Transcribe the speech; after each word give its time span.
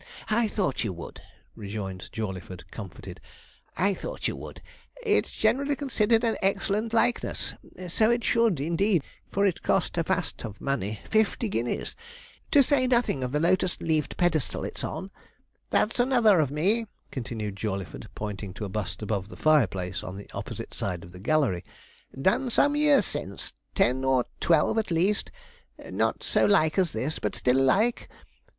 'I 0.31 0.47
thought 0.47 0.83
you 0.83 0.91
would,' 0.93 1.21
rejoined 1.55 2.09
Jawleyford 2.11 2.63
comforted 2.71 3.21
'I 3.77 3.93
thought 3.93 4.27
you 4.27 4.35
would; 4.35 4.59
it's 5.03 5.31
generally 5.31 5.75
considered 5.75 6.23
an 6.23 6.37
excellent 6.41 6.91
likeness 6.91 7.53
so 7.87 8.09
it 8.09 8.23
should, 8.23 8.59
indeed, 8.59 9.03
for 9.29 9.45
it 9.45 9.61
cost 9.61 9.99
a 9.99 10.01
vast 10.01 10.43
of 10.43 10.59
money 10.59 10.99
fifty 11.07 11.47
guineas! 11.49 11.95
to 12.49 12.63
say 12.63 12.87
nothing 12.87 13.23
of 13.23 13.31
the 13.31 13.39
lotus 13.39 13.79
leafed 13.79 14.17
pedestal 14.17 14.63
it's 14.63 14.83
on. 14.83 15.11
That's 15.69 15.99
another 15.99 16.39
of 16.39 16.49
me,' 16.49 16.87
continued 17.11 17.55
Jawleyford, 17.57 18.07
pointing 18.15 18.55
to 18.55 18.65
a 18.65 18.69
bust 18.69 19.03
above 19.03 19.29
the 19.29 19.35
fireplace, 19.37 20.03
on 20.03 20.17
the 20.17 20.27
opposite 20.33 20.73
side 20.73 21.03
of 21.03 21.11
the 21.11 21.19
gallery; 21.19 21.63
'done 22.19 22.49
some 22.49 22.75
years 22.75 23.05
since 23.05 23.53
ten 23.75 24.03
or 24.03 24.25
twelve, 24.39 24.79
at 24.79 24.89
least 24.89 25.29
not 25.77 26.23
so 26.23 26.43
like 26.47 26.79
as 26.79 26.91
this, 26.91 27.19
but 27.19 27.35
still 27.35 27.61
like. 27.63 28.09